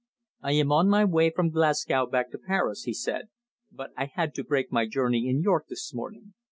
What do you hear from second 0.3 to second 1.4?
"I am on my way